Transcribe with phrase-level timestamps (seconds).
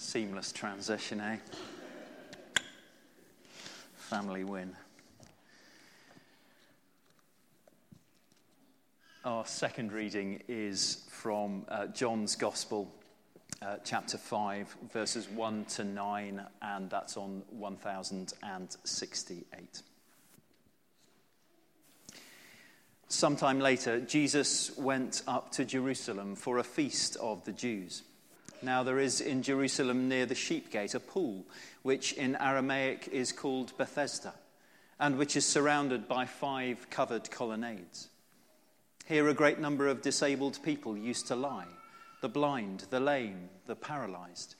[0.00, 1.38] Seamless transition, eh?
[3.96, 4.76] Family win.
[9.24, 12.94] Our second reading is from uh, John's Gospel,
[13.60, 19.82] uh, chapter 5, verses 1 to 9, and that's on 1068.
[23.08, 28.04] Sometime later, Jesus went up to Jerusalem for a feast of the Jews.
[28.62, 31.44] Now, there is in Jerusalem near the sheep gate a pool,
[31.82, 34.34] which in Aramaic is called Bethesda,
[34.98, 38.08] and which is surrounded by five covered colonnades.
[39.06, 41.68] Here, a great number of disabled people used to lie
[42.20, 44.56] the blind, the lame, the paralyzed.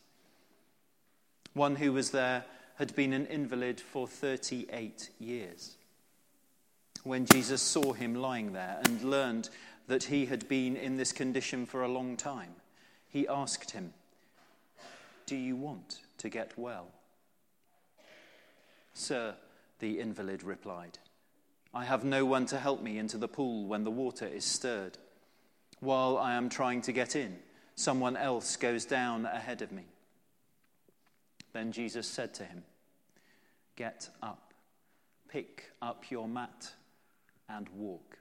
[1.55, 2.45] One who was there
[2.77, 5.77] had been an invalid for 38 years
[7.05, 9.49] when Jesus saw him lying there and learned
[9.87, 12.55] that he had been in this condition for a long time,
[13.09, 13.93] he asked him,
[15.27, 16.89] Do you want to get well?
[18.93, 19.35] Sir,
[19.79, 20.99] the invalid replied,
[21.73, 24.99] I have no one to help me into the pool when the water is stirred.
[25.81, 27.39] While I am trying to get in,
[27.77, 29.85] someone else goes down ahead of me.
[31.53, 32.65] Then Jesus said to him,
[33.77, 34.53] Get up,
[35.29, 36.73] pick up your mat
[37.49, 38.19] and walk.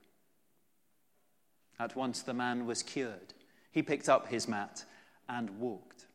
[1.80, 3.34] At once the man was cured.
[3.72, 4.86] He picked up his mat
[5.30, 6.06] and walked.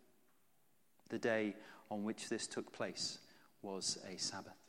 [1.08, 1.55] The day
[1.91, 3.19] on which this took place
[3.61, 4.62] was a Sabbath.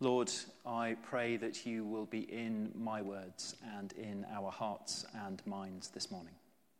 [0.00, 0.30] Lord,
[0.66, 5.88] I pray that you will be in my words and in our hearts and minds
[5.88, 6.34] this morning.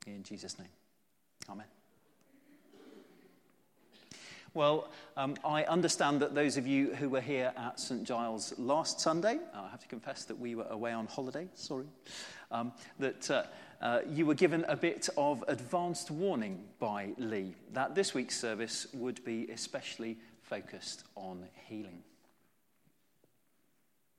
[0.06, 0.68] In Jesus' name.
[1.48, 1.66] Amen.
[4.52, 8.04] Well, um, I understand that those of you who were here at St.
[8.04, 11.86] Giles last Sunday, I have to confess that we were away on holiday, sorry,
[12.50, 13.44] um, that uh,
[13.80, 18.86] uh, you were given a bit of advanced warning by Lee that this week's service
[18.92, 22.02] would be especially focused on healing.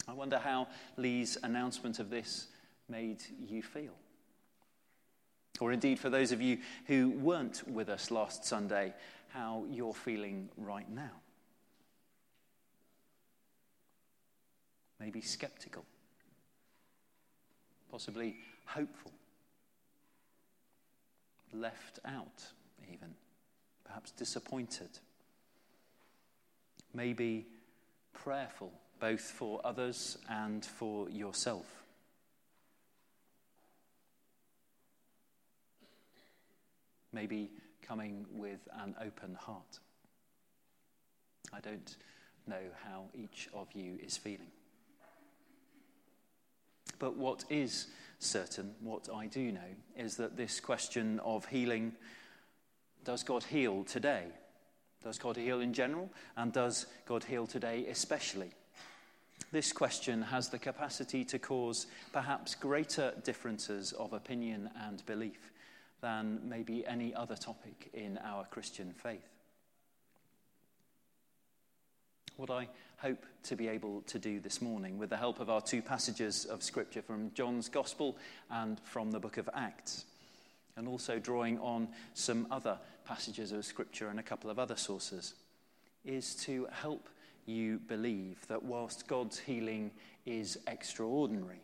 [0.07, 2.47] I wonder how Lee's announcement of this
[2.87, 3.93] made you feel.
[5.59, 8.93] Or indeed, for those of you who weren't with us last Sunday,
[9.29, 11.11] how you're feeling right now.
[14.99, 15.85] Maybe skeptical,
[17.91, 19.11] possibly hopeful,
[21.53, 22.43] left out,
[22.91, 23.13] even,
[23.83, 24.89] perhaps disappointed,
[26.93, 27.45] maybe
[28.13, 31.65] prayerful both for others and for yourself.
[37.13, 37.49] Maybe
[37.81, 39.79] coming with an open heart.
[41.53, 41.95] I don't
[42.47, 44.51] know how each of you is feeling.
[46.99, 47.87] But what is
[48.19, 51.93] certain, what I do know, is that this question of healing
[53.03, 54.25] does God heal today?
[55.01, 56.09] Does God heal in general?
[56.35, 58.51] And does God heal today especially?
[59.51, 65.51] This question has the capacity to cause perhaps greater differences of opinion and belief
[66.01, 69.27] than maybe any other topic in our Christian faith.
[72.35, 72.67] What I
[72.97, 76.45] hope to be able to do this morning, with the help of our two passages
[76.45, 78.17] of Scripture from John's Gospel
[78.51, 80.05] and from the book of Acts,
[80.75, 85.33] and also drawing on some other passages of Scripture and a couple of other sources,
[86.05, 87.09] is to help
[87.47, 89.91] you believe that whilst God's healing
[90.25, 91.61] is extraordinary,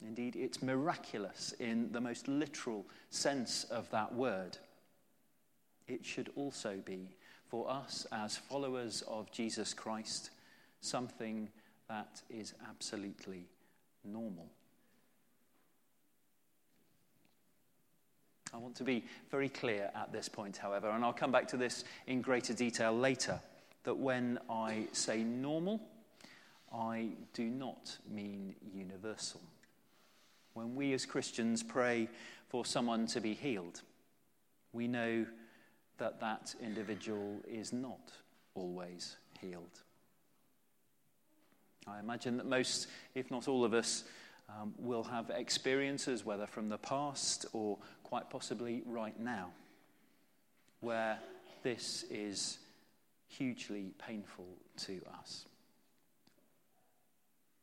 [0.00, 4.58] indeed it's miraculous in the most literal sense of that word,
[5.88, 7.16] it should also be
[7.48, 10.30] for us as followers of Jesus Christ
[10.80, 11.48] something
[11.88, 13.46] that is absolutely
[14.04, 14.46] normal.
[18.54, 21.56] I want to be very clear at this point, however, and I'll come back to
[21.56, 23.40] this in greater detail later
[23.86, 25.80] that when I say normal,
[26.74, 29.40] I do not mean universal.
[30.54, 32.08] When we as Christians pray
[32.48, 33.82] for someone to be healed,
[34.72, 35.24] we know
[35.98, 38.10] that that individual is not
[38.56, 39.82] always healed.
[41.86, 44.02] I imagine that most, if not all of us,
[44.48, 49.50] um, will have experiences, whether from the past or quite possibly right now,
[50.80, 51.20] where
[51.62, 52.58] this is
[53.28, 54.46] hugely painful
[54.78, 55.46] to us.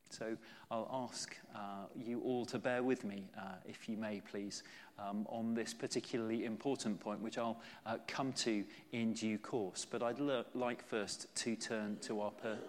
[0.10, 0.38] So
[0.69, 4.62] I'll ask uh, you all to bear with me, uh, if you may, please,
[5.00, 9.88] um, on this particularly important point, which I'll uh, come to in due course.
[9.89, 10.19] But I'd
[10.54, 12.60] like first to turn to our per-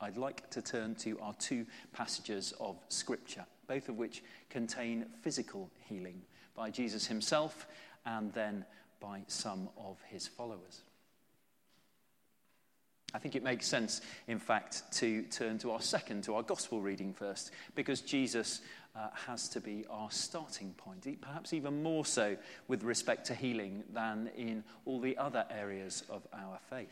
[0.00, 5.70] I'd like to turn to our two passages of Scripture, both of which contain physical
[5.88, 6.22] healing
[6.54, 7.66] by Jesus himself
[8.06, 8.64] and then
[8.98, 10.82] by some of his followers.
[13.12, 16.80] I think it makes sense, in fact, to turn to our second, to our gospel
[16.80, 18.60] reading first, because Jesus
[18.94, 22.36] uh, has to be our starting point, perhaps even more so
[22.68, 26.90] with respect to healing than in all the other areas of our faith.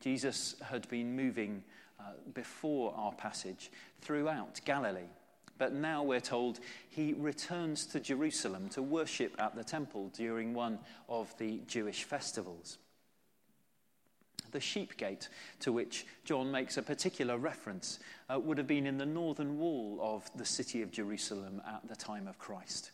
[0.00, 1.62] Jesus had been moving
[2.00, 2.04] uh,
[2.34, 3.70] before our passage
[4.00, 5.08] throughout Galilee.
[5.56, 6.58] But now we're told
[6.90, 12.78] he returns to Jerusalem to worship at the temple during one of the Jewish festivals
[14.54, 15.28] the sheep gate,
[15.60, 17.98] to which John makes a particular reference,
[18.32, 21.96] uh, would have been in the northern wall of the city of Jerusalem at the
[21.96, 22.92] time of Christ.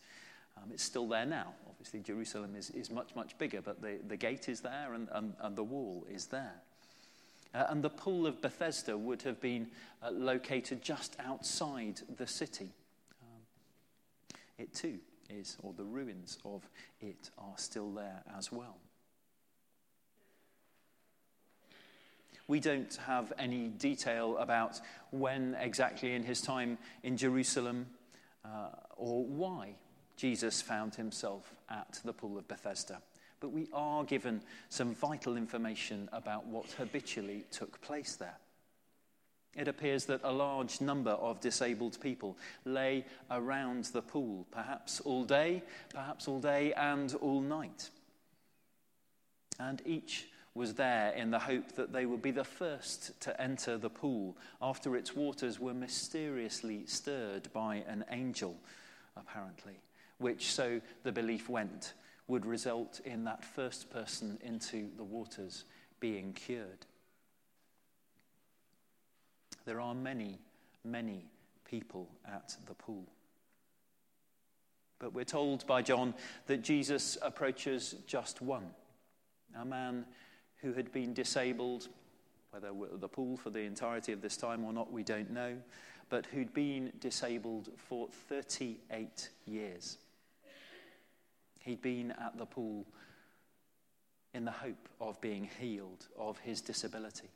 [0.57, 1.53] Um, it's still there now.
[1.69, 5.33] Obviously, Jerusalem is, is much, much bigger, but the, the gate is there and, and,
[5.39, 6.55] and the wall is there.
[7.53, 9.67] Uh, and the pool of Bethesda would have been
[10.03, 12.69] uh, located just outside the city.
[13.21, 14.99] Um, it too
[15.29, 16.67] is, or the ruins of
[17.01, 18.77] it are still there as well.
[22.51, 24.81] We don't have any detail about
[25.11, 27.85] when exactly in his time in Jerusalem
[28.43, 29.75] uh, or why
[30.17, 33.01] Jesus found himself at the Pool of Bethesda.
[33.39, 38.35] But we are given some vital information about what habitually took place there.
[39.55, 45.23] It appears that a large number of disabled people lay around the pool, perhaps all
[45.23, 45.63] day,
[45.93, 47.91] perhaps all day and all night.
[49.57, 53.77] And each was there in the hope that they would be the first to enter
[53.77, 58.55] the pool after its waters were mysteriously stirred by an angel,
[59.15, 59.79] apparently,
[60.17, 61.93] which, so the belief went,
[62.27, 65.63] would result in that first person into the waters
[65.99, 66.85] being cured.
[69.65, 70.39] There are many,
[70.83, 71.25] many
[71.63, 73.05] people at the pool.
[74.99, 76.13] But we're told by John
[76.47, 78.69] that Jesus approaches just one,
[79.59, 80.05] a man
[80.61, 81.87] who had been disabled,
[82.51, 85.55] whether at the pool for the entirety of this time or not, we don't know,
[86.09, 89.97] but who'd been disabled for 38 years.
[91.59, 92.85] He'd been at the pool
[94.33, 97.29] in the hope of being healed of his disability,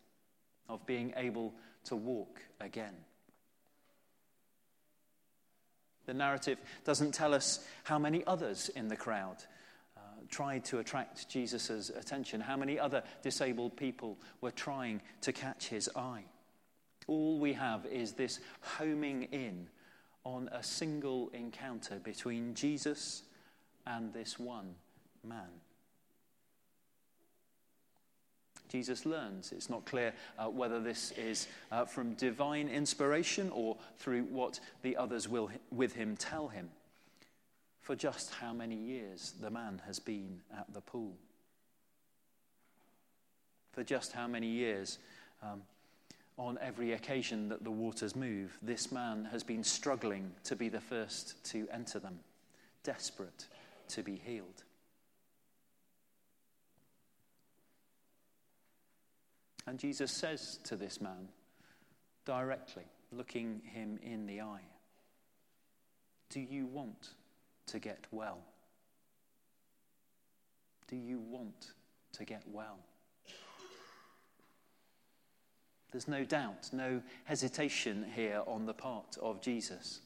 [0.69, 1.53] of being able
[1.85, 2.95] to walk again.
[6.05, 9.37] The narrative doesn't tell us how many others in the crowd
[10.29, 15.89] tried to attract Jesus' attention, how many other disabled people were trying to catch his
[15.95, 16.23] eye.
[17.07, 19.67] All we have is this homing in
[20.23, 23.23] on a single encounter between Jesus
[23.85, 24.75] and this one
[25.23, 25.61] man.
[28.69, 29.51] Jesus learns.
[29.51, 34.97] It's not clear uh, whether this is uh, from divine inspiration or through what the
[34.97, 36.69] others will with him tell him
[37.85, 41.13] for just how many years the man has been at the pool.
[43.73, 44.97] For just how many years,
[45.43, 45.61] um,
[46.35, 50.81] on every occasion that the waters move, this man has been struggling to be the
[50.81, 52.17] first to enter them,
[52.83, 53.45] desperate
[53.89, 54.63] to be healed.
[59.67, 61.27] And Jesus says to this man,
[62.25, 64.65] directly, looking him in the eye,
[66.31, 67.09] Do you want
[67.67, 68.39] to get well?
[70.87, 71.73] Do you want
[72.13, 72.77] to get well?
[75.91, 80.01] There's no doubt, no hesitation here on the part of Jesus.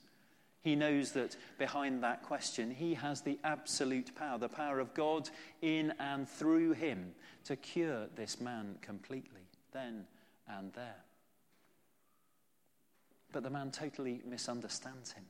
[0.62, 5.30] He knows that behind that question, he has the absolute power, the power of God
[5.62, 7.14] in and through him
[7.46, 10.06] to cure this man completely, then
[10.48, 11.04] and there.
[13.32, 15.24] But the man totally misunderstands him.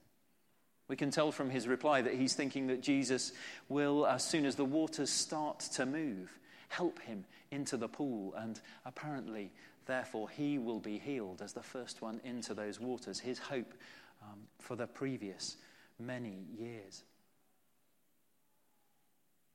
[0.90, 3.32] We can tell from his reply that he's thinking that Jesus
[3.70, 8.60] will, as soon as the waters start to move, help him into the pool, and
[8.86, 9.52] apparently,
[9.86, 13.20] therefore, he will be healed as the first one into those waters.
[13.20, 13.74] His hope
[14.24, 15.58] um, for the previous
[16.00, 17.04] many years.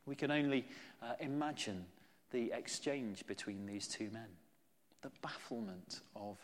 [0.07, 0.67] We can only
[1.03, 1.85] uh, imagine
[2.31, 4.29] the exchange between these two men,
[5.03, 6.37] the bafflement of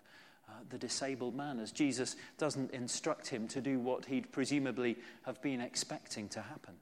[0.50, 5.40] Uh, the disabled man as Jesus doesn't instruct him to do what he'd presumably have
[5.40, 6.74] been expecting to happen.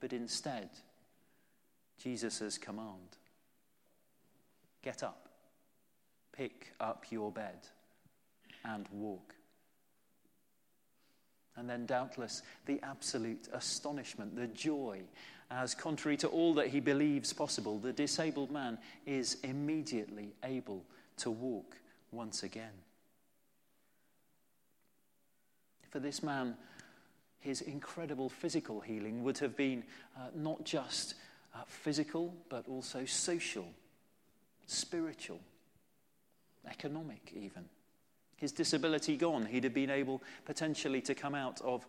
[0.00, 0.70] But instead,
[2.02, 3.18] Jesus' command
[4.82, 5.28] get up,
[6.32, 7.68] Pick up your bed
[8.64, 9.34] and walk.
[11.56, 15.02] And then, doubtless, the absolute astonishment, the joy,
[15.50, 20.82] as contrary to all that he believes possible, the disabled man is immediately able
[21.18, 21.76] to walk
[22.12, 22.72] once again.
[25.90, 26.56] For this man,
[27.40, 29.82] his incredible physical healing would have been
[30.16, 31.14] uh, not just
[31.54, 33.66] uh, physical, but also social,
[34.66, 35.40] spiritual,
[36.70, 37.64] economic, even.
[38.36, 41.86] His disability gone, he'd have been able potentially to come out of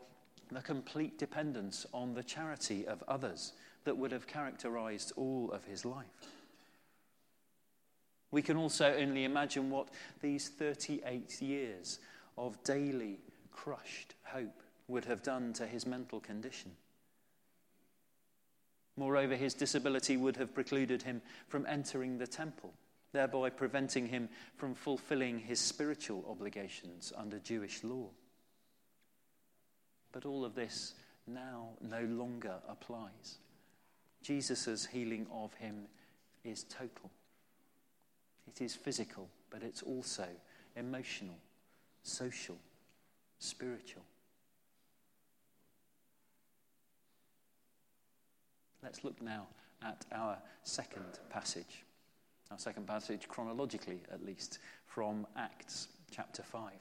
[0.52, 3.54] the complete dependence on the charity of others
[3.86, 6.06] that would have characterized all of his life.
[8.34, 12.00] We can also only imagine what these 38 years
[12.36, 13.20] of daily
[13.52, 16.72] crushed hope would have done to his mental condition.
[18.98, 22.74] Moreover, his disability would have precluded him from entering the temple,
[23.12, 28.08] thereby preventing him from fulfilling his spiritual obligations under Jewish law.
[30.12, 30.96] But all of this
[31.28, 33.38] now no longer applies.
[34.24, 35.86] Jesus' healing of him
[36.44, 37.12] is total.
[38.48, 40.28] It is physical, but it's also
[40.76, 41.38] emotional,
[42.04, 42.58] social,
[43.40, 44.04] spiritual.
[48.84, 49.48] Let's look now
[49.82, 51.84] at our second passage.
[52.52, 56.72] Our second passage, chronologically at least, from Acts chapter 5.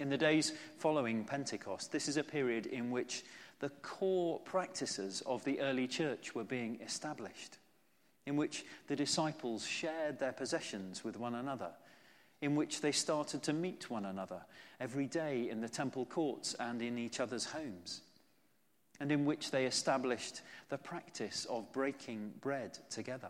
[0.00, 3.22] In the days following Pentecost, this is a period in which
[3.60, 7.58] the core practices of the early church were being established,
[8.26, 11.70] in which the disciples shared their possessions with one another,
[12.40, 14.40] in which they started to meet one another
[14.80, 18.02] every day in the temple courts and in each other's homes
[19.00, 23.28] and in which they established the practice of breaking bread together.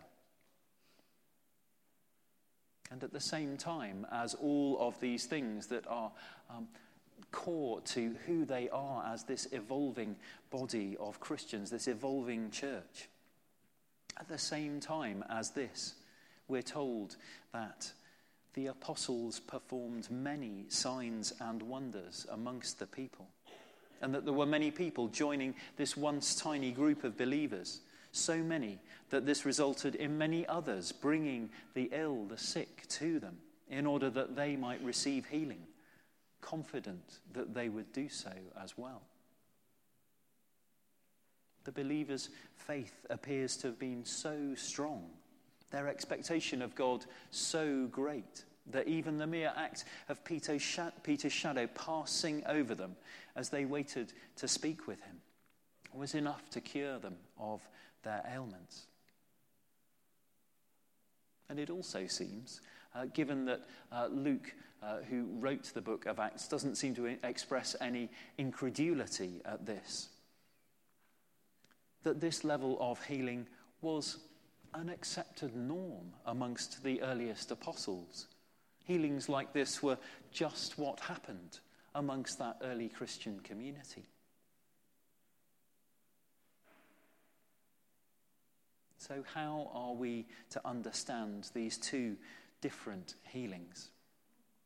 [2.90, 6.12] And at the same time, as all of these things that are
[6.50, 6.68] um,
[7.32, 10.16] core to who they are as this evolving
[10.50, 13.08] body of Christians, this evolving church,
[14.24, 15.96] at the same time as this,
[16.48, 17.16] we're told
[17.52, 17.92] that
[18.54, 23.26] the apostles performed many signs and wonders amongst the people
[24.00, 27.80] and that there were many people joining this once tiny group of believers.
[28.12, 28.78] So many
[29.10, 33.36] that this resulted in many others bringing the ill, the sick to them
[33.68, 35.66] in order that they might receive healing,
[36.40, 39.02] confident that they would do so as well.
[41.64, 45.10] The believers' faith appears to have been so strong,
[45.70, 52.42] their expectation of God so great that even the mere act of Peter's shadow passing
[52.46, 52.96] over them
[53.36, 55.20] as they waited to speak with him
[55.92, 57.60] was enough to cure them of
[58.02, 58.86] their ailments.
[61.48, 62.60] And it also seems,
[62.94, 63.60] uh, given that
[63.92, 69.40] uh, Luke, uh, who wrote the book of Acts, doesn't seem to express any incredulity
[69.44, 70.08] at this,
[72.04, 73.46] that this level of healing
[73.82, 74.18] was
[74.74, 78.28] an accepted norm amongst the earliest apostles.
[78.84, 79.98] Healings like this were
[80.32, 81.58] just what happened
[81.94, 84.04] amongst that early Christian community.
[88.98, 92.16] So, how are we to understand these two
[92.62, 93.90] different healings?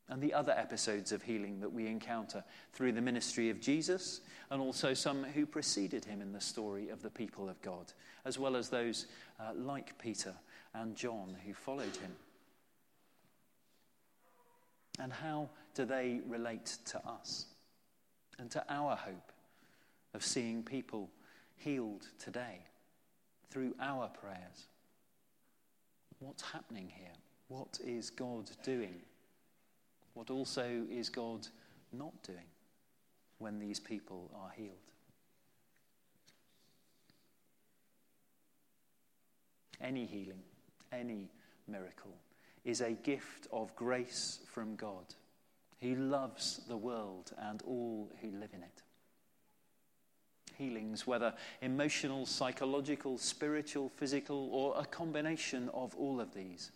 [0.09, 4.59] And the other episodes of healing that we encounter through the ministry of Jesus, and
[4.59, 7.93] also some who preceded him in the story of the people of God,
[8.25, 9.05] as well as those
[9.39, 10.33] uh, like Peter
[10.73, 12.15] and John who followed him.
[14.99, 17.45] And how do they relate to us
[18.39, 19.31] and to our hope
[20.13, 21.09] of seeing people
[21.55, 22.65] healed today
[23.49, 24.67] through our prayers?
[26.17, 27.13] What's happening here?
[27.47, 28.95] What is God doing?
[30.13, 31.47] What also is God
[31.91, 32.47] not doing
[33.37, 34.75] when these people are healed?
[39.81, 40.43] Any healing,
[40.91, 41.29] any
[41.67, 42.15] miracle
[42.65, 45.05] is a gift of grace from God.
[45.77, 48.83] He loves the world and all who live in it.
[50.57, 56.71] Healings, whether emotional, psychological, spiritual, physical, or a combination of all of these.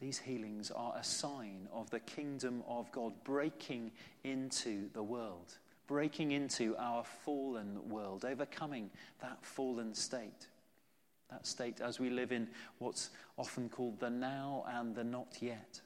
[0.00, 3.90] These healings are a sign of the kingdom of God breaking
[4.24, 8.90] into the world, breaking into our fallen world, overcoming
[9.20, 10.46] that fallen state.
[11.30, 15.82] That state as we live in what's often called the now and the not yet.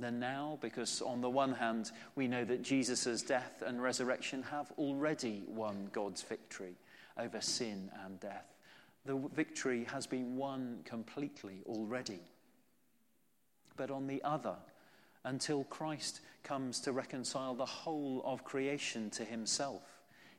[0.00, 4.72] The now, because on the one hand, we know that Jesus' death and resurrection have
[4.78, 6.76] already won God's victory
[7.18, 8.54] over sin and death.
[9.04, 12.20] The victory has been won completely already.
[13.78, 14.56] But on the other,
[15.24, 19.82] until Christ comes to reconcile the whole of creation to himself,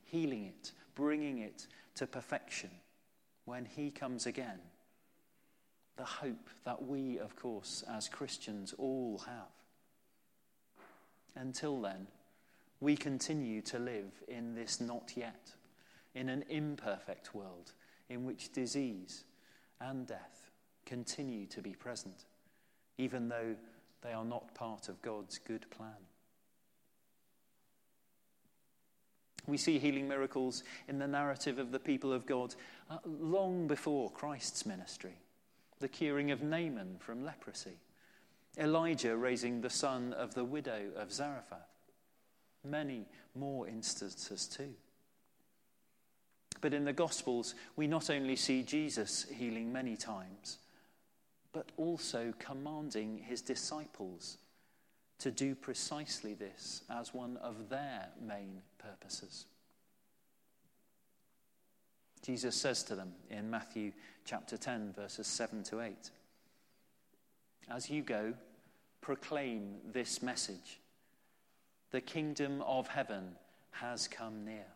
[0.04, 1.66] healing it, bringing it
[1.96, 2.70] to perfection,
[3.46, 4.60] when he comes again,
[5.96, 9.50] the hope that we, of course, as Christians all have.
[11.34, 12.06] Until then,
[12.80, 15.52] we continue to live in this not yet,
[16.14, 17.72] in an imperfect world
[18.08, 19.24] in which disease
[19.80, 20.50] and death
[20.84, 22.24] continue to be present,
[23.00, 23.56] even though
[24.02, 25.96] they are not part of God's good plan.
[29.46, 32.54] We see healing miracles in the narrative of the people of God
[32.90, 35.18] uh, long before Christ's ministry.
[35.80, 37.78] The curing of Naaman from leprosy,
[38.58, 41.70] Elijah raising the son of the widow of Zarephath,
[42.62, 44.74] many more instances too.
[46.60, 50.58] But in the Gospels, we not only see Jesus healing many times,
[51.52, 54.38] but also commanding his disciples
[55.18, 59.46] to do precisely this as one of their main purposes.
[62.22, 63.92] Jesus says to them in Matthew
[64.24, 66.10] chapter 10, verses 7 to 8
[67.70, 68.34] As you go,
[69.00, 70.80] proclaim this message
[71.90, 73.36] The kingdom of heaven
[73.72, 74.66] has come near.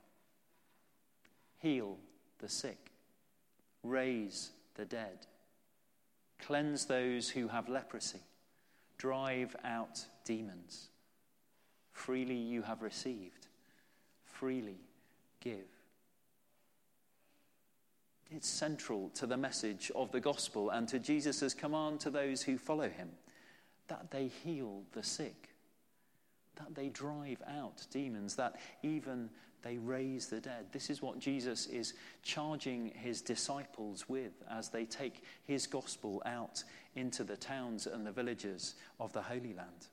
[1.58, 1.96] Heal
[2.38, 2.90] the sick,
[3.82, 5.26] raise the dead,
[6.46, 8.20] cleanse those who have leprosy
[8.98, 10.88] drive out demons.
[11.92, 13.46] Freely you have received,
[14.24, 14.78] freely
[15.40, 15.68] give.
[18.30, 22.58] It's central to the message of the gospel and to Jesus' command to those who
[22.58, 23.10] follow him
[23.88, 25.50] that they heal the sick,
[26.56, 29.28] that they drive out demons, that even
[29.64, 30.66] they raise the dead.
[30.72, 36.62] This is what Jesus is charging his disciples with as they take his gospel out
[36.94, 39.88] into the towns and the villages of the Holy Land.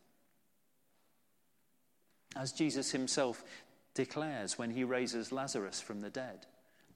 [2.36, 3.44] As Jesus himself
[3.94, 6.46] declares when he raises Lazarus from the dead,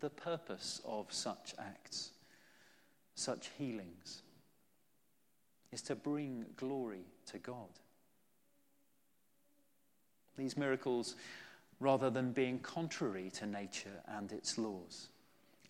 [0.01, 2.11] the purpose of such acts,
[3.15, 4.21] such healings,
[5.71, 7.69] is to bring glory to God.
[10.37, 11.15] These miracles
[11.79, 15.07] rather than being contrary to nature and its laws.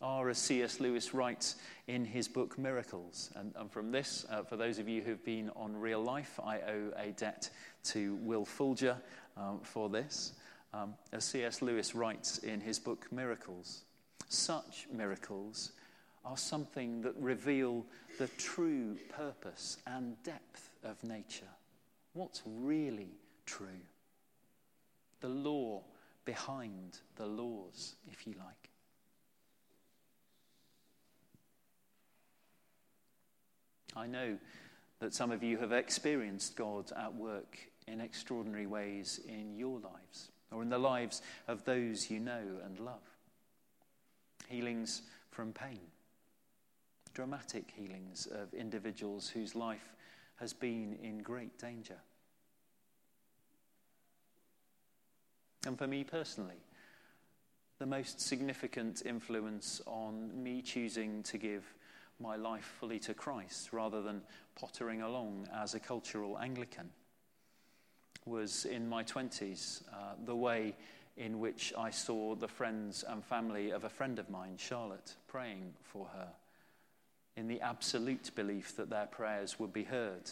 [0.02, 0.80] Are, as C.S.
[0.80, 1.56] Lewis writes
[1.88, 3.32] in his book Miracles.
[3.36, 6.60] And, and from this, uh, for those of you who've been on real life, I
[6.60, 7.50] owe a debt
[7.86, 8.98] to Will Folger
[9.38, 10.34] um, for this.
[10.74, 11.62] Um, as C.S.
[11.62, 13.84] Lewis writes in his book Miracles,
[14.28, 15.72] such miracles
[16.26, 17.86] are something that reveal
[18.18, 21.46] the true purpose and depth of nature.
[22.14, 23.12] What's really
[23.46, 23.82] true?
[25.22, 25.84] The law
[26.26, 28.70] behind the laws, if you like.
[33.96, 34.38] I know
[35.00, 37.58] that some of you have experienced God at work
[37.88, 42.80] in extraordinary ways in your lives or in the lives of those you know and
[42.80, 43.02] love.
[44.48, 45.80] Healings from pain,
[47.14, 49.94] dramatic healings of individuals whose life
[50.38, 51.98] has been in great danger.
[55.66, 56.62] And for me personally,
[57.80, 61.64] the most significant influence on me choosing to give
[62.20, 64.22] my life fully to Christ rather than
[64.56, 66.90] pottering along as a cultural Anglican
[68.26, 70.74] was in my 20s, uh, the way
[71.18, 75.74] in which I saw the friends and family of a friend of mine, Charlotte, praying
[75.82, 76.30] for her
[77.36, 80.32] in the absolute belief that their prayers would be heard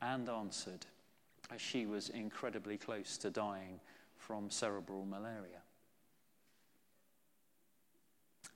[0.00, 0.86] and answered
[1.52, 3.80] as she was incredibly close to dying
[4.26, 5.62] from cerebral malaria.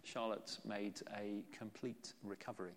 [0.04, 2.74] Charlotte made a complete recovery.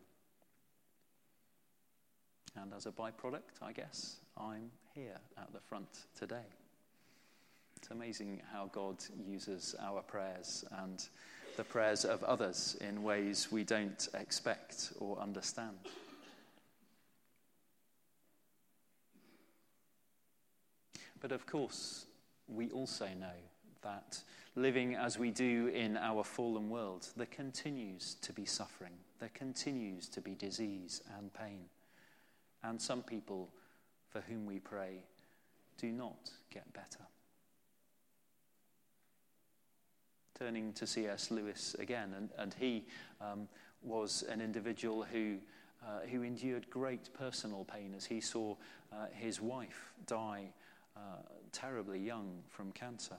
[2.55, 6.47] And as a byproduct, I guess, I'm here at the front today.
[7.77, 8.97] It's amazing how God
[9.27, 11.07] uses our prayers and
[11.57, 15.77] the prayers of others in ways we don't expect or understand.
[21.21, 22.05] But of course,
[22.53, 23.27] we also know
[23.81, 24.21] that
[24.55, 30.07] living as we do in our fallen world, there continues to be suffering, there continues
[30.09, 31.65] to be disease and pain.
[32.63, 33.49] And some people
[34.09, 35.03] for whom we pray
[35.77, 37.05] do not get better.
[40.37, 41.31] Turning to C.S.
[41.31, 42.85] Lewis again, and, and he
[43.21, 43.47] um,
[43.81, 45.37] was an individual who,
[45.85, 48.55] uh, who endured great personal pain as he saw
[48.91, 50.49] uh, his wife die
[50.95, 51.21] uh,
[51.51, 53.17] terribly young from cancer.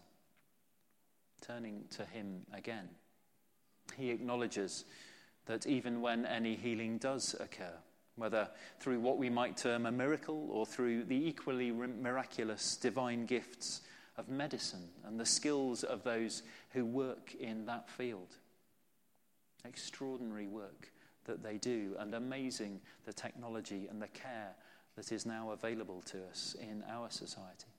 [1.41, 2.89] Turning to him again,
[3.97, 4.85] he acknowledges
[5.47, 7.75] that even when any healing does occur,
[8.17, 13.81] whether through what we might term a miracle or through the equally miraculous divine gifts
[14.17, 18.37] of medicine and the skills of those who work in that field.
[19.65, 20.91] Extraordinary work
[21.25, 24.55] that they do, and amazing the technology and the care
[24.97, 27.73] that is now available to us in our society.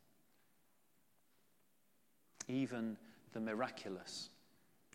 [2.47, 2.97] Even
[3.33, 4.29] the miraculous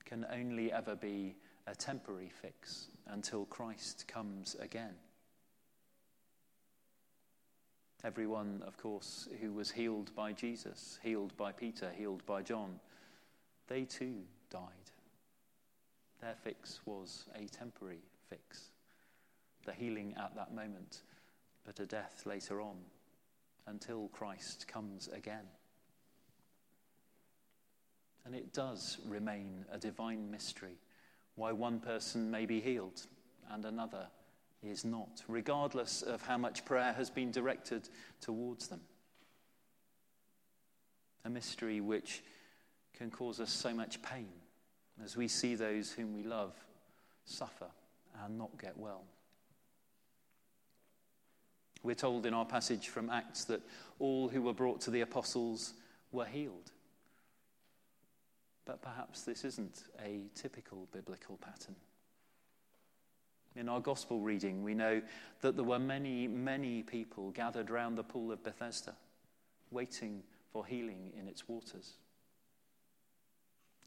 [0.05, 4.95] can only ever be a temporary fix until Christ comes again.
[8.05, 12.79] Everyone, of course, who was healed by Jesus, healed by Peter, healed by John,
[13.69, 14.71] they too died.
[16.21, 18.71] Their fix was a temporary fix.
[19.65, 21.03] The healing at that moment,
[21.67, 22.77] but a death later on,
[23.67, 25.49] until Christ comes again.
[28.25, 30.79] And it does remain a divine mystery
[31.35, 33.03] why one person may be healed
[33.51, 34.07] and another
[34.63, 37.89] is not, regardless of how much prayer has been directed
[38.21, 38.81] towards them.
[41.25, 42.23] A mystery which
[42.97, 44.29] can cause us so much pain
[45.05, 46.55] as we see those whom we love
[47.25, 47.67] suffer
[48.25, 49.05] and not get well.
[51.87, 53.61] We're told in our passage from Acts that
[54.01, 55.73] all who were brought to the apostles
[56.11, 56.73] were healed.
[58.65, 61.77] But perhaps this isn't a typical biblical pattern.
[63.55, 65.01] In our gospel reading, we know
[65.43, 68.97] that there were many, many people gathered round the pool of Bethesda,
[69.71, 71.93] waiting for healing in its waters.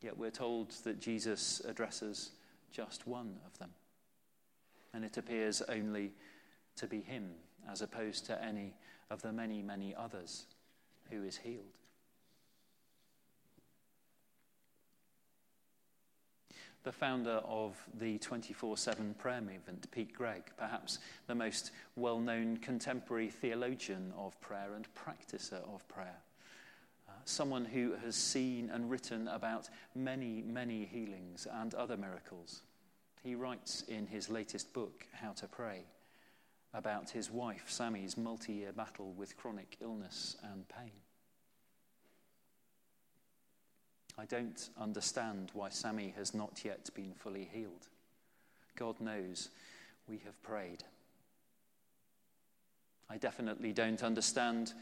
[0.01, 2.31] Yet we're told that Jesus addresses
[2.71, 3.71] just one of them,
[4.93, 6.13] and it appears only
[6.77, 7.31] to be him
[7.69, 8.73] as opposed to any
[9.09, 10.45] of the many, many others
[11.09, 11.79] who is healed.
[16.83, 22.57] the founder of the 24 7 prayer movement, Pete Greig, perhaps the most well known
[22.57, 26.17] contemporary theologian of prayer and practicer of prayer.
[27.07, 32.61] Uh, someone who has seen and written about many, many healings and other miracles.
[33.23, 35.83] He writes in his latest book, How to Pray,
[36.73, 40.91] about his wife Samie's multi year battle with chronic illness and pain.
[44.17, 47.87] I don't understand why Sammy has not yet been fully healed.
[48.75, 49.49] God knows
[50.07, 50.83] we have prayed.
[53.09, 54.73] I definitely don't understand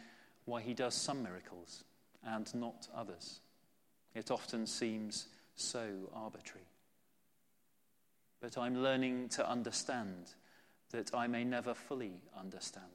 [0.46, 1.84] why he does some miracles
[2.26, 3.42] and not others.
[4.16, 6.66] It often seems so arbitrary.
[8.42, 10.34] But I'm learning to understand
[10.92, 12.86] that I may never fully understand.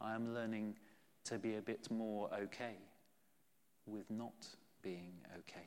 [0.00, 0.76] I am learning
[1.24, 2.76] to be a bit more okay
[3.86, 4.46] with not
[4.82, 5.66] being okay.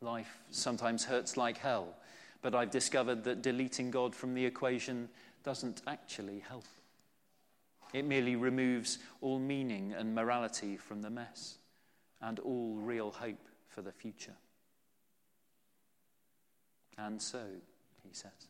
[0.00, 1.94] Life sometimes hurts like hell,
[2.40, 5.08] but I've discovered that deleting God from the equation
[5.44, 6.64] doesn't actually help.
[7.92, 11.58] It merely removes all meaning and morality from the mess
[12.20, 14.36] and all real hope for the future.
[16.96, 17.42] And so,
[18.02, 18.48] he says,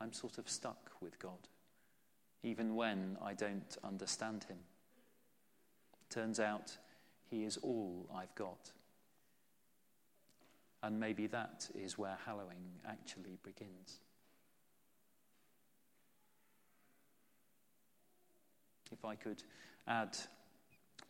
[0.00, 1.48] I'm sort of stuck with God,
[2.42, 4.58] even when I don't understand him.
[6.08, 6.76] Turns out
[7.30, 8.72] he is all I've got.
[10.82, 14.00] And maybe that is where hallowing actually begins.
[18.90, 19.42] If I could
[19.86, 20.16] add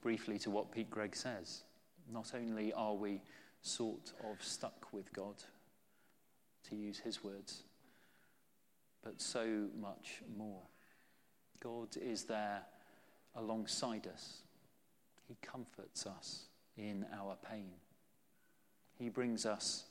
[0.02, 1.62] briefly to what Pete Greig says,
[2.12, 3.22] not only are we
[3.62, 5.36] sort of stuck with God,
[6.70, 7.62] to use his words,
[9.04, 10.62] but so much more.
[11.62, 12.62] God is there
[13.36, 14.42] alongside us
[15.30, 17.70] he comforts us in our pain.
[18.98, 19.84] He brings us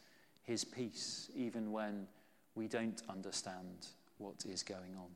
[0.44, 2.08] His peace even when
[2.56, 3.88] we don't understand
[4.18, 5.12] what is going on.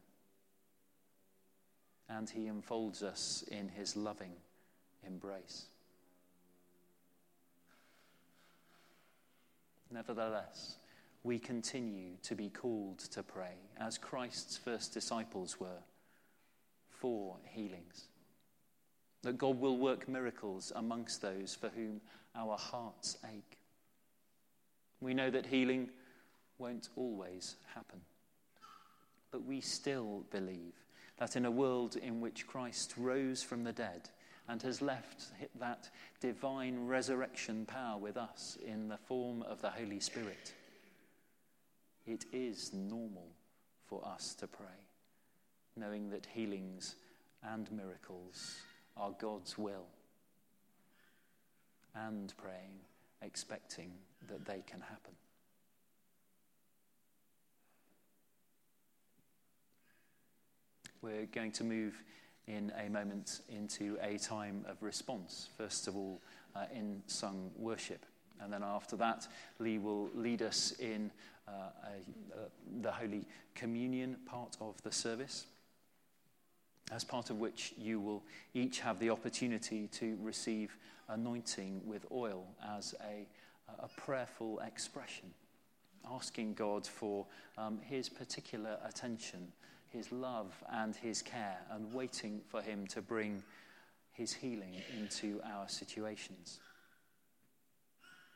[2.07, 4.31] And He enfolds us in His loving
[5.05, 5.65] embrace.
[9.91, 10.77] Nevertheless,
[11.23, 15.83] we continue to be called to pray, as Christ's first disciples were,
[16.89, 18.07] for healings
[19.23, 22.01] that God will work miracles amongst those for whom
[22.35, 23.57] our hearts ache.
[25.01, 25.89] We know that healing
[26.57, 28.01] won't always happen.
[29.31, 30.73] But we still believe
[31.17, 34.09] that in a world in which Christ rose from the dead
[34.47, 35.23] and has left
[35.59, 40.53] that divine resurrection power with us in the form of the Holy Spirit,
[42.05, 43.27] it is normal
[43.85, 44.87] for us to pray,
[45.75, 46.95] knowing that healings
[47.43, 48.57] and miracles
[48.97, 49.85] are God's will,
[51.95, 52.79] and praying
[53.21, 53.91] expecting
[54.29, 55.13] that they can happen.
[61.01, 62.01] We're going to move
[62.47, 66.21] in a moment into a time of response, first of all,
[66.55, 68.05] uh, in sung worship.
[68.41, 69.27] And then after that,
[69.59, 71.11] Lee will lead us in
[71.47, 72.45] uh, a, uh,
[72.81, 75.45] the Holy Communion part of the service,
[76.91, 80.75] as part of which you will each have the opportunity to receive
[81.09, 82.45] anointing with oil
[82.77, 83.27] as a,
[83.83, 85.31] a prayerful expression,
[86.11, 87.25] asking God for
[87.57, 89.51] um, his particular attention,
[89.89, 93.43] his love, and his care, and waiting for him to bring
[94.13, 96.59] his healing into our situations.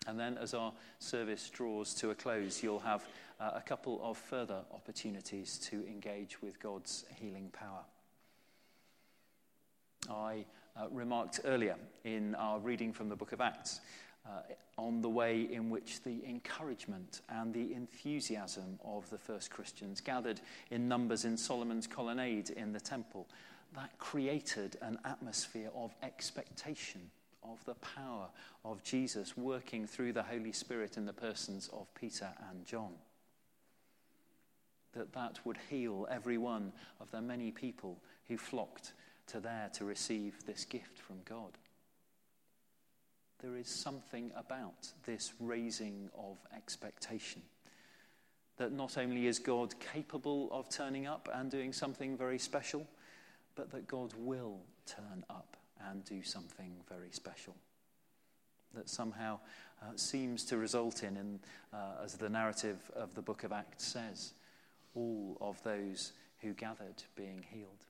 [0.08, 3.06] And then, as our service draws to a close, you'll have
[3.40, 7.84] uh, a couple of further opportunities to engage with God's healing power.
[10.10, 10.46] I
[10.78, 13.82] uh, remarked earlier in our reading from the book of Acts
[14.26, 14.30] uh,
[14.78, 20.40] on the way in which the encouragement and the enthusiasm of the first Christians gathered
[20.72, 23.28] in numbers in Solomon's colonnade in the temple
[23.76, 27.02] that created an atmosphere of expectation
[27.52, 28.28] of the power
[28.66, 32.94] of Jesus working through the Holy Spirit in the persons of Peter and John.
[34.94, 38.94] That that would heal every one of the many people who flocked
[39.28, 41.58] to there to receive this gift from God.
[43.40, 47.42] There is something about this raising of expectation.
[48.58, 52.88] That not only is God capable of turning up and doing something very special,
[53.56, 55.57] but that God will turn up
[55.90, 57.56] and do something very special.
[58.74, 59.40] That somehow
[59.82, 61.40] uh, seems to result in, in
[61.74, 64.34] uh, as the narrative of the book of Acts says,
[64.96, 67.86] all of those who gathered being healed.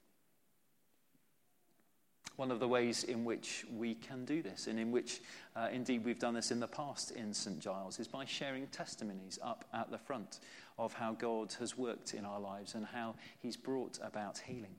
[2.36, 5.21] One of the ways in which we can do this, and in which
[5.56, 7.60] uh, indeed we've done this in the past in St.
[7.60, 10.39] Giles, is by sharing testimonies up at the front
[10.78, 14.76] of how God has worked in our lives and how He's brought about healing.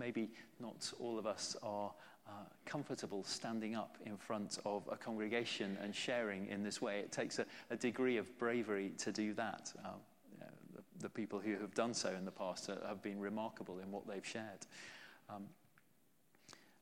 [0.00, 1.92] Maybe not all of us are
[2.26, 2.32] uh,
[2.64, 6.98] comfortable standing up in front of a congregation and sharing in this way.
[7.00, 9.72] It takes a, a degree of bravery to do that.
[9.84, 9.92] Um,
[10.32, 13.78] you know, the, the, people who have done so in the past have been remarkable
[13.78, 14.66] in what they've shared.
[15.28, 15.44] Um,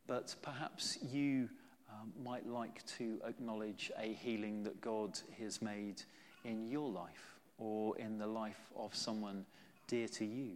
[0.07, 1.49] but perhaps you
[1.91, 6.03] um, might like to acknowledge a healing that God has made
[6.45, 9.45] in your life or in the life of someone
[9.87, 10.53] dear to you.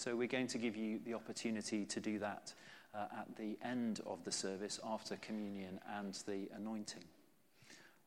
[0.00, 2.54] So we're going to give you the opportunity to do that
[2.94, 7.04] uh, at the end of the service after communion and the anointing.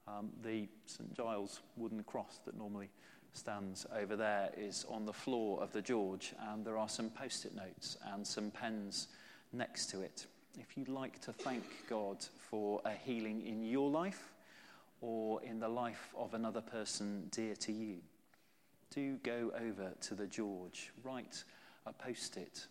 [0.08, 2.90] Um, the St Giles wooden cross that normally
[3.34, 7.46] stands over there is on the floor of the George, and there are some post
[7.46, 9.10] it notes and some pens
[9.52, 10.26] next to it.
[10.60, 14.34] If you'd like to thank God for a healing in your life
[15.00, 17.98] or in the life of another person dear to you,
[18.90, 20.92] do go over to the George.
[21.04, 21.44] Write
[21.86, 22.68] a post it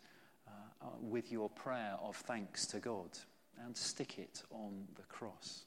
[0.46, 0.51] uh,
[0.83, 3.11] uh, with your prayer of thanks to God
[3.64, 5.64] and stick it on the cross.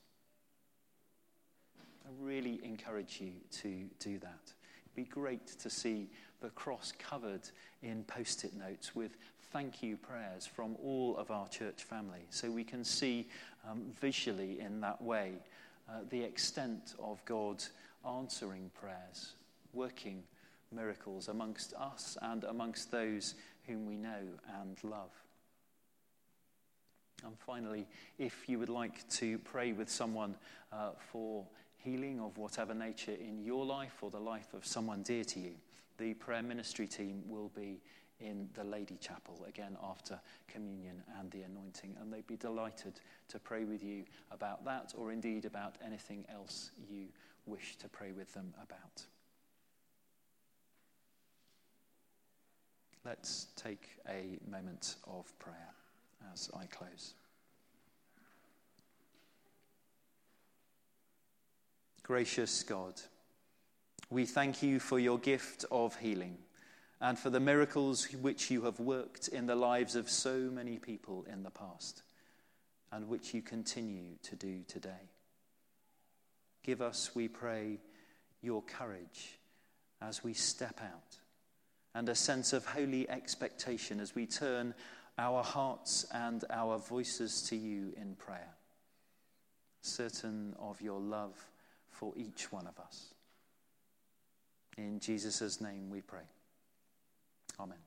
[2.05, 3.31] I really encourage you
[3.61, 4.53] to do that.
[4.85, 6.07] It'd be great to see
[6.41, 7.49] the cross covered
[7.81, 9.17] in post it notes with
[9.51, 13.27] thank you prayers from all of our church family so we can see
[13.69, 15.33] um, visually in that way
[15.89, 17.63] uh, the extent of God
[18.07, 19.33] answering prayers,
[19.73, 20.23] working
[20.75, 23.35] miracles amongst us and amongst those
[23.67, 24.21] whom we know
[24.61, 25.11] and love.
[27.25, 27.87] And finally,
[28.19, 30.35] if you would like to pray with someone
[30.71, 31.45] uh, for
[31.77, 35.51] healing of whatever nature in your life or the life of someone dear to you,
[35.97, 37.79] the prayer ministry team will be
[38.19, 41.95] in the Lady Chapel again after communion and the anointing.
[41.99, 46.71] And they'd be delighted to pray with you about that or indeed about anything else
[46.89, 47.07] you
[47.45, 49.05] wish to pray with them about.
[53.05, 55.75] Let's take a moment of prayer
[56.33, 57.13] as I close.
[62.01, 62.99] Gracious God,
[64.09, 66.39] we thank you for your gift of healing
[66.99, 71.27] and for the miracles which you have worked in the lives of so many people
[71.31, 72.01] in the past
[72.91, 75.11] and which you continue to do today.
[76.63, 77.77] Give us, we pray,
[78.41, 79.37] your courage
[80.01, 81.17] as we step out
[81.95, 84.73] and a sense of holy expectation as we turn
[85.17, 88.53] our hearts and our voices to you in prayer,
[89.81, 91.33] certain of your love
[91.89, 93.13] for each one of us.
[94.77, 96.27] In Jesus' name we pray.
[97.57, 97.77] Amen.